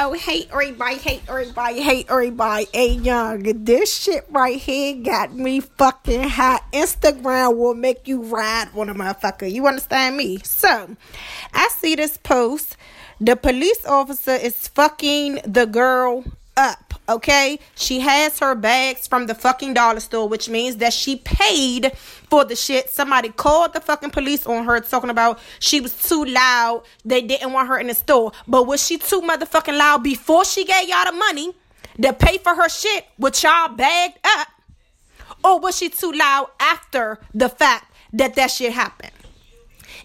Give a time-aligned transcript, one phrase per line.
[0.00, 2.68] Oh, hate everybody, hate everybody, hate everybody.
[2.72, 6.64] Hey, young, this shit right here got me fucking hot.
[6.72, 9.50] Instagram will make you ride on a motherfucker.
[9.50, 10.38] You understand me?
[10.44, 10.94] So,
[11.52, 12.76] I see this post.
[13.20, 16.22] The police officer is fucking the girl
[16.58, 17.58] up okay?
[17.74, 22.44] She has her bags from the fucking dollar store, which means that she paid for
[22.44, 22.90] the shit.
[22.90, 26.82] Somebody called the fucking police on her talking about she was too loud.
[27.04, 28.32] They didn't want her in the store.
[28.46, 31.54] But was she too motherfucking loud before she gave y'all the money
[32.02, 34.48] to pay for her shit, which y'all bagged up?
[35.44, 39.12] Or was she too loud after the fact that that shit happened?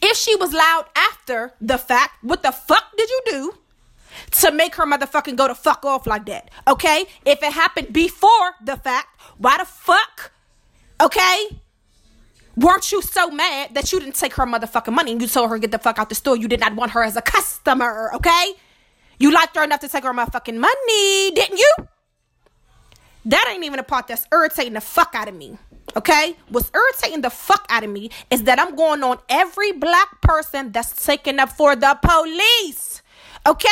[0.00, 3.54] If she was loud after the fact, what the fuck did you do?
[4.32, 6.50] To make her motherfucking go to fuck off like that.
[6.66, 7.04] Okay?
[7.24, 10.32] If it happened before the fact, why the fuck?
[11.00, 11.60] Okay?
[12.56, 15.58] Weren't you so mad that you didn't take her motherfucking money and you told her
[15.58, 16.36] get the fuck out the store?
[16.36, 18.54] You did not want her as a customer, okay?
[19.18, 21.72] You liked her enough to take her motherfucking money, didn't you?
[23.26, 25.58] That ain't even a part that's irritating the fuck out of me.
[25.96, 26.36] Okay?
[26.48, 30.72] What's irritating the fuck out of me is that I'm going on every black person
[30.72, 33.02] that's taking up for the police.
[33.46, 33.68] Okay?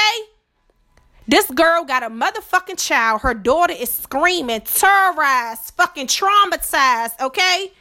[1.29, 3.23] This girl got a motherfucking child.
[3.23, 7.73] Her daughter is screaming, terrorized, fucking traumatized, okay?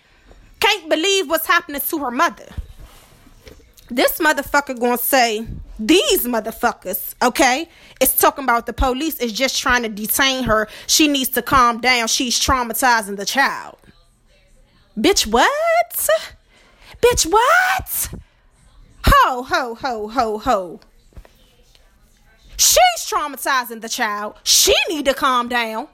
[0.59, 2.47] Can't believe what's happening to her mother.
[3.89, 5.45] This motherfucker gonna say,
[5.77, 7.69] these motherfuckers, okay?
[8.01, 10.67] It's talking about the police is just trying to detain her.
[10.88, 12.07] She needs to calm down.
[12.07, 13.77] She's traumatizing the child.
[14.97, 15.51] Bitch, what?
[17.01, 18.09] Bitch, what?
[19.05, 20.79] Ho, ho, ho, ho, ho.
[23.05, 24.35] Traumatizing the child.
[24.43, 25.87] She need to calm down.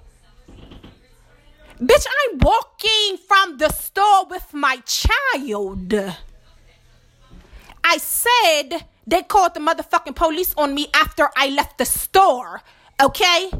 [1.77, 5.93] Bitch, I'm walking from the store with my child.
[7.83, 12.61] I said they called the motherfucking police on me after I left the store.
[13.01, 13.51] Okay?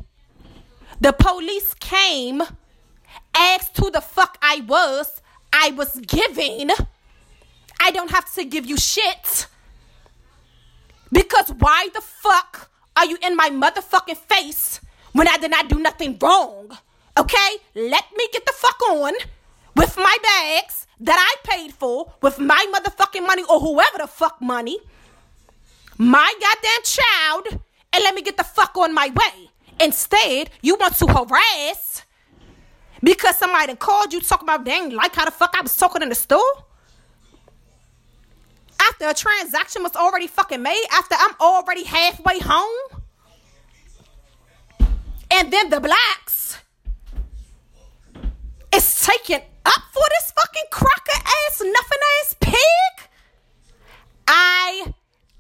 [1.02, 2.41] The police came,
[3.35, 5.22] asked who the fuck I was.
[5.52, 6.69] I was giving.
[7.81, 9.47] I don't have to give you shit.
[11.11, 14.81] Because why the fuck are you in my motherfucking face
[15.13, 16.78] when I did not do nothing wrong?
[17.18, 17.57] Okay?
[17.75, 19.13] Let me get the fuck on
[19.75, 24.41] with my bags that I paid for with my motherfucking money or whoever the fuck
[24.41, 24.79] money,
[25.97, 27.62] my goddamn child,
[27.94, 29.50] and let me get the fuck on my way.
[29.79, 32.03] Instead, you want to harass
[33.03, 36.09] because somebody called you talking about dang like how the fuck I was talking in
[36.09, 36.40] the store?
[38.91, 43.02] After a transaction was already fucking made, after I'm already halfway home.
[45.31, 46.57] And then the blacks
[48.75, 53.09] is taking up for this fucking crocker ass, nothing ass pig.
[54.28, 54.94] I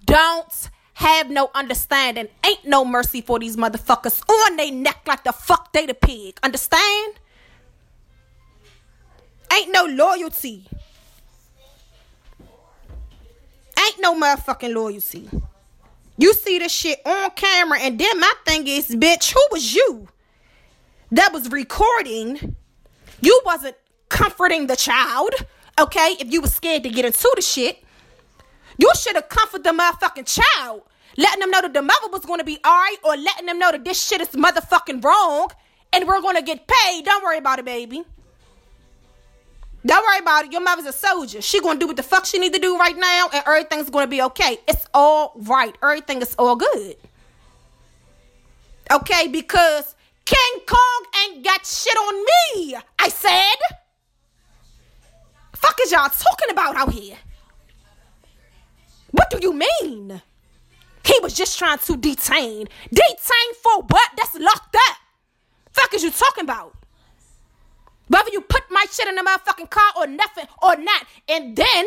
[0.05, 2.29] don't have no understanding.
[2.45, 6.39] Ain't no mercy for these motherfuckers on they neck like the fuck they the pig.
[6.41, 7.15] Understand?
[9.51, 10.67] Ain't no loyalty.
[13.91, 15.27] Ain't no motherfucking loyalty.
[16.17, 20.07] You see this shit on camera, and then my thing is, bitch, who was you
[21.11, 22.55] that was recording?
[23.21, 23.75] You wasn't
[24.07, 25.33] comforting the child,
[25.79, 26.15] okay?
[26.19, 27.83] If you was scared to get into the shit,
[28.77, 30.83] you should have comforted the motherfucking child,
[31.17, 33.83] letting them know that the mother was gonna be alright, or letting them know that
[33.83, 35.49] this shit is motherfucking wrong,
[35.91, 37.03] and we're gonna get paid.
[37.03, 38.03] Don't worry about it, baby.
[39.85, 40.51] Don't worry about it.
[40.51, 41.41] Your mother's a soldier.
[41.41, 44.07] She gonna do what the fuck she need to do right now, and everything's gonna
[44.07, 44.59] be okay.
[44.67, 45.75] It's all right.
[45.81, 46.97] Everything is all good.
[48.91, 52.75] Okay, because King Kong ain't got shit on me.
[52.99, 53.55] I said.
[55.53, 57.17] Fuck is y'all talking about out here?
[59.11, 60.21] What do you mean?
[61.05, 62.67] He was just trying to detain.
[62.89, 64.09] Detain for what?
[64.17, 64.97] That's locked up.
[65.71, 66.75] Fuck is you talking about?
[68.11, 71.05] Whether you put my shit in the motherfucking car or nothing or not.
[71.29, 71.85] And then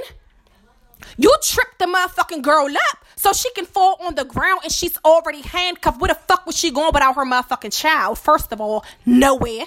[1.19, 4.97] you trip the motherfucking girl up so she can fall on the ground and she's
[5.05, 6.01] already handcuffed.
[6.01, 8.19] Where the fuck was she going without her motherfucking child?
[8.19, 9.67] First of all, nowhere.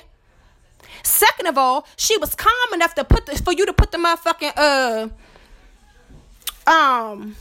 [1.03, 3.99] Second of all, she was calm enough to put the, for you to put the
[3.99, 5.09] motherfucking uh
[6.67, 7.35] um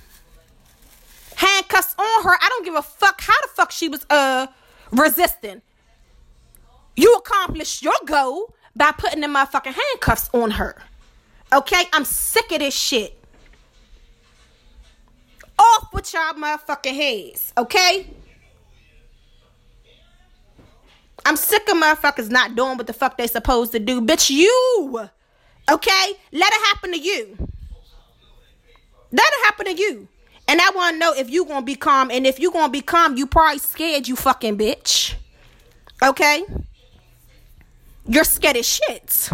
[1.37, 2.37] handcuffs on her.
[2.38, 4.49] I don't give a fuck how the fuck she was uh
[4.93, 5.62] resisting.
[6.96, 10.76] You accomplished your goal by putting the motherfucking handcuffs on her.
[11.52, 11.84] Okay?
[11.93, 13.19] I'm sick of this shit.
[15.58, 17.52] Off with y'all motherfucking heads.
[17.56, 18.11] Okay?
[21.25, 24.02] I'm sick of motherfuckers not doing what the fuck they supposed to do.
[24.02, 25.08] Bitch, you.
[25.70, 26.12] Okay?
[26.32, 27.37] Let it happen to you.
[29.11, 30.08] Let it happen to you.
[30.49, 32.11] And I want to know if you to be calm.
[32.11, 35.14] And if you to be calm, you probably scared, you fucking bitch.
[36.02, 36.44] Okay?
[38.08, 39.31] You're scared as shit.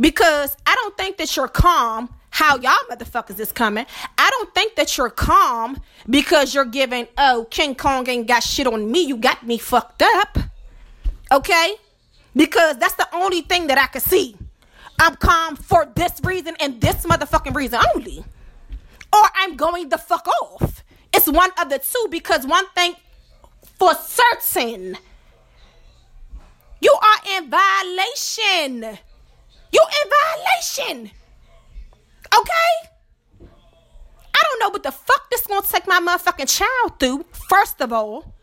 [0.00, 3.84] Because I don't think that you're calm how y'all motherfuckers is coming.
[4.16, 5.78] I don't think that you're calm
[6.08, 9.02] because you're giving, oh, King Kong ain't got shit on me.
[9.02, 10.38] You got me fucked up.
[11.30, 11.76] Okay?
[12.34, 14.34] Because that's the only thing that I can see.
[14.98, 18.24] I'm calm for this reason and this motherfucking reason only.
[19.12, 20.82] Or I'm going the fuck off.
[21.12, 22.94] It's one of the two because one thing
[23.78, 24.96] for certain,
[26.82, 28.98] you are in violation.
[29.72, 31.10] You in violation.
[32.34, 32.90] Okay?
[34.34, 37.92] I don't know what the fuck this gonna take my motherfucking child through, first of
[37.92, 38.34] all.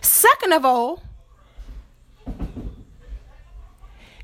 [0.00, 1.02] Second of all,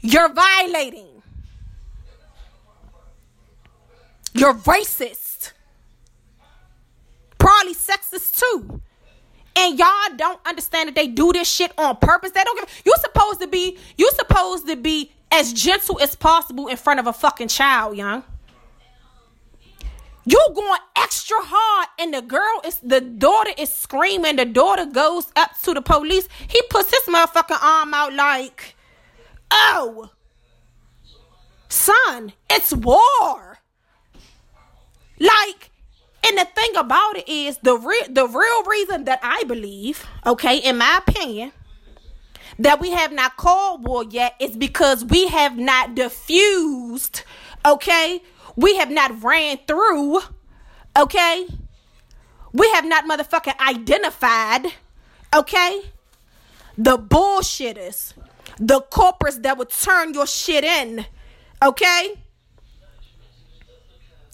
[0.01, 1.23] you're violating.
[4.33, 5.53] You're racist.
[7.39, 8.81] Probably sexist too.
[9.59, 12.31] And y'all don't understand that they do this shit on purpose.
[12.31, 16.69] They don't give you supposed to be you supposed to be as gentle as possible
[16.69, 18.23] in front of a fucking child, young.
[20.25, 24.37] You going extra hard, and the girl is the daughter is screaming.
[24.37, 26.29] The daughter goes up to the police.
[26.47, 28.77] He puts his motherfucking arm out like,
[29.51, 30.11] oh,
[31.69, 33.59] son, it's war.
[35.19, 35.71] Like,
[36.25, 40.59] and the thing about it is the real the real reason that I believe, okay,
[40.59, 41.53] in my opinion,
[42.59, 47.23] that we have not called war yet is because we have not diffused,
[47.65, 48.21] okay,
[48.57, 50.21] we have not ran through,
[50.97, 51.47] okay?
[52.53, 54.73] We have not motherfucking identified,
[55.35, 55.83] okay?
[56.77, 58.15] The bullshitters,
[58.59, 61.07] the corporates that would turn your shit in,
[61.63, 62.15] okay?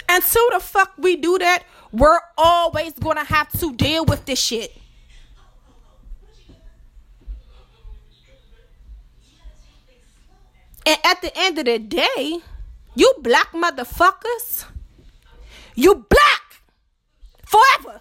[0.08, 1.64] Until the fuck we do that,
[1.94, 4.76] we're always gonna have to deal with this shit.
[10.84, 12.40] And at the end of the day,
[12.96, 14.64] you black motherfuckers,
[15.76, 16.42] you black
[17.46, 18.00] forever.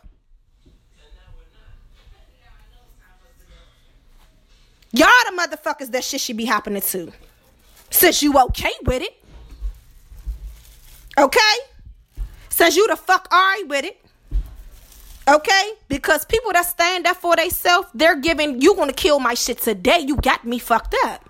[4.91, 7.11] Y'all the motherfuckers that shit should be happening to.
[7.91, 9.23] Since you okay with it.
[11.17, 11.39] Okay?
[12.53, 13.99] Since you the fuck alright with it.
[15.27, 15.71] Okay?
[15.87, 20.01] Because people that stand up for themselves, they're giving you gonna kill my shit today.
[20.05, 21.27] You got me fucked up.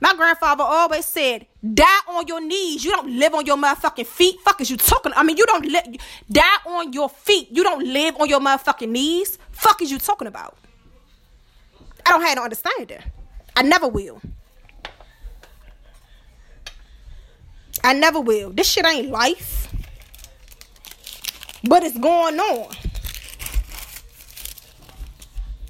[0.00, 2.84] My grandfather always said, die on your knees.
[2.84, 4.40] You don't live on your motherfucking feet.
[4.40, 5.12] Fuck is you talking?
[5.14, 6.00] I mean, you don't li-
[6.30, 7.48] die on your feet.
[7.52, 9.38] You don't live on your motherfucking knees.
[9.52, 10.56] Fuck is you talking about?
[12.04, 13.02] I don't have no understanding.
[13.54, 14.20] I never will.
[17.84, 18.50] I never will.
[18.50, 19.72] This shit ain't life.
[21.64, 22.74] But it's going on.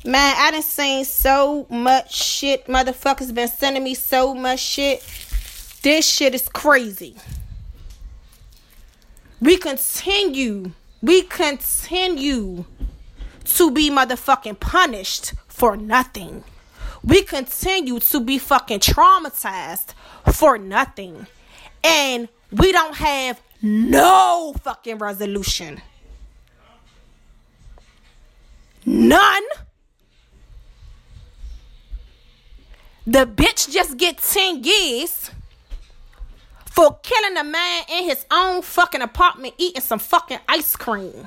[0.04, 2.66] Man, I done seen so much shit.
[2.66, 5.02] Motherfuckers been sending me so much shit.
[5.82, 7.16] This shit is crazy.
[9.40, 10.72] We continue.
[11.02, 12.64] We continue
[13.44, 16.44] to be motherfucking punished for nothing.
[17.04, 19.94] We continue to be fucking traumatized
[20.32, 21.26] for nothing.
[21.84, 25.80] And we don't have no fucking resolution.
[28.84, 29.42] None.
[33.06, 35.30] The bitch just get 10 years
[36.66, 41.26] for killing a man in his own fucking apartment eating some fucking ice cream.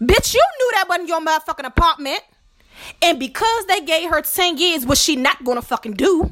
[0.00, 2.20] Bitch, you knew that wasn't your motherfucking apartment.
[3.02, 6.30] And because they gave her 10 years, what she not gonna fucking do?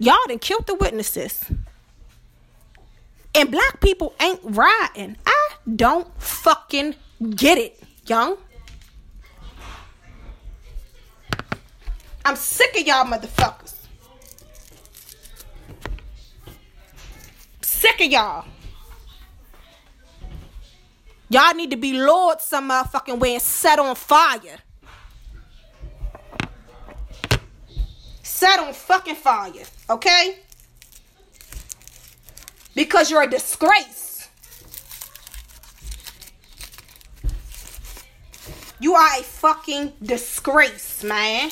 [0.00, 1.44] Y'all done killed the witnesses.
[3.34, 5.18] And black people ain't riding.
[5.26, 6.94] I don't fucking
[7.34, 8.38] get it, young.
[12.24, 13.74] I'm sick of y'all motherfuckers.
[17.60, 18.46] Sick of y'all.
[21.28, 24.60] Y'all need to be lord some motherfucking way and set on fire.
[28.40, 29.52] Set on fucking fire,
[29.90, 30.38] okay?
[32.74, 34.30] Because you're a disgrace.
[38.80, 41.50] You are a fucking disgrace, man.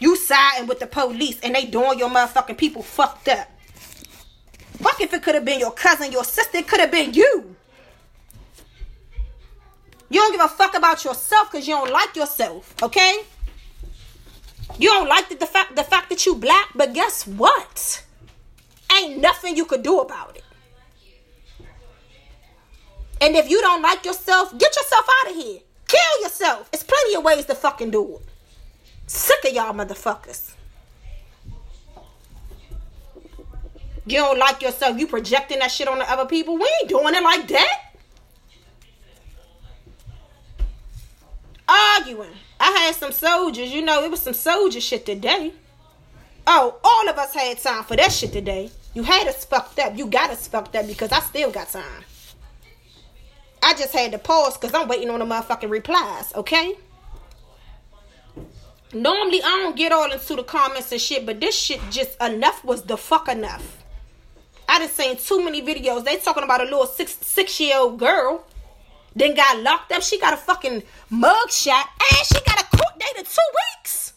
[0.00, 3.48] You siding with the police and they doing your motherfucking people fucked up.
[4.78, 7.54] Fuck if it could have been your cousin, your sister, it could have been you.
[10.08, 13.20] You don't give a fuck about yourself because you don't like yourself, okay?
[14.78, 18.04] You don't like the, the fact the fact that you black, but guess what?
[18.96, 20.44] Ain't nothing you could do about it.
[23.20, 25.60] And if you don't like yourself, get yourself out of here.
[25.86, 26.70] Kill yourself.
[26.72, 28.22] It's plenty of ways to fucking do it.
[29.06, 30.54] Sick of y'all motherfuckers.
[34.06, 36.56] You don't like yourself, you projecting that shit on the other people.
[36.56, 37.92] We ain't doing it like that.
[41.68, 42.30] Arguing.
[42.60, 45.52] I had some soldiers, you know, it was some soldier shit today.
[46.46, 48.70] Oh, all of us had time for that shit today.
[48.92, 49.96] You had us fucked up.
[49.96, 52.04] You got us fucked up because I still got time.
[53.62, 56.74] I just had to pause because I'm waiting on the motherfucking replies, okay?
[58.92, 62.64] Normally I don't get all into the comments and shit, but this shit just enough
[62.64, 63.78] was the fuck enough.
[64.68, 66.04] I done seen too many videos.
[66.04, 68.44] They talking about a little six six year old girl.
[69.14, 70.02] Then got locked up.
[70.02, 71.88] She got a fucking mug shot.
[72.12, 73.40] And she got a court date in two
[73.78, 74.12] weeks.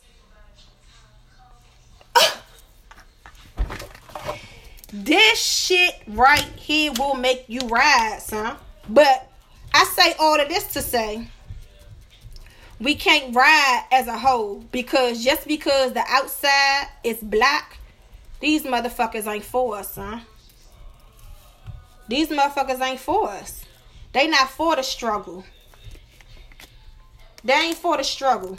[4.93, 8.55] this shit right here will make you rise, huh?
[8.87, 9.31] But
[9.73, 11.27] I say all of this to say
[12.79, 17.77] we can't ride as a whole because just because the outside is black,
[18.39, 20.19] these motherfuckers ain't for us, huh?
[22.07, 23.62] These motherfuckers ain't for us.
[24.13, 25.43] They not for the struggle.
[27.43, 28.57] They ain't for the struggle.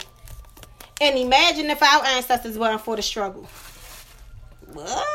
[1.01, 3.47] And imagine if our ancestors weren't for the struggle.
[4.73, 5.07] What?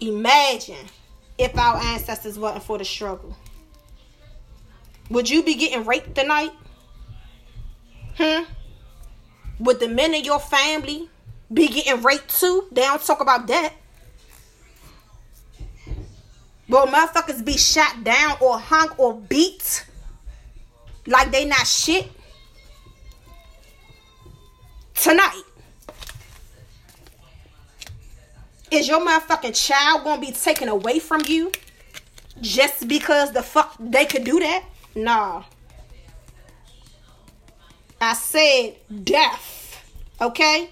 [0.00, 0.86] Imagine
[1.38, 3.36] if our ancestors weren't for the struggle.
[5.10, 6.52] Would you be getting raped tonight?
[8.16, 8.44] Hmm?
[9.58, 11.08] Would the men in your family
[11.52, 12.66] be getting raped too?
[12.72, 13.74] They don't talk about that.
[16.70, 19.84] Will motherfuckers be shot down or hung or beat
[21.04, 22.08] like they not shit?
[24.94, 25.42] Tonight.
[28.70, 31.50] Is your motherfucking child gonna be taken away from you
[32.40, 34.64] just because the fuck they could do that?
[34.94, 35.42] Nah.
[38.00, 39.84] I said death.
[40.20, 40.70] Okay?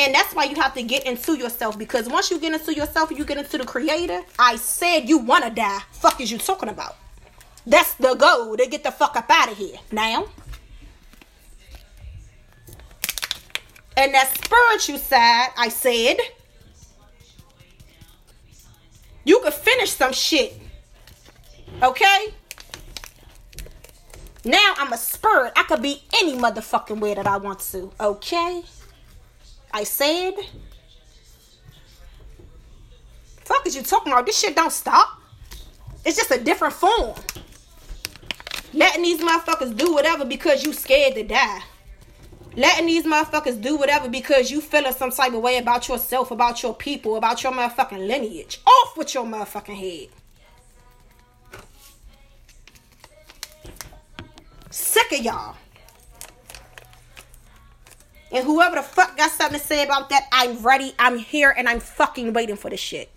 [0.00, 3.10] And that's why you have to get into yourself because once you get into yourself,
[3.10, 4.22] you get into the creator.
[4.38, 5.80] I said you want to die.
[5.92, 6.96] Fuck is you talking about?
[7.66, 9.76] That's the goal to get the fuck up out of here.
[9.92, 10.24] Now.
[13.94, 16.16] And that spiritual side, I said,
[19.24, 20.58] you could finish some shit.
[21.82, 22.28] Okay?
[24.46, 25.52] Now I'm a spirit.
[25.56, 27.92] I could be any motherfucking way that I want to.
[28.00, 28.62] Okay?
[29.72, 30.34] I said.
[33.44, 34.26] Fuck is you talking about?
[34.26, 35.20] This shit don't stop.
[36.04, 37.14] It's just a different form.
[38.72, 41.62] Letting these motherfuckers do whatever because you scared to die.
[42.56, 46.62] Letting these motherfuckers do whatever because you feeling some type of way about yourself, about
[46.62, 48.60] your people, about your motherfucking lineage.
[48.66, 50.08] Off with your motherfucking head.
[54.70, 55.56] Sick of y'all.
[58.32, 61.68] And whoever the fuck got something to say about that, I'm ready, I'm here, and
[61.68, 63.10] I'm fucking waiting for the shit.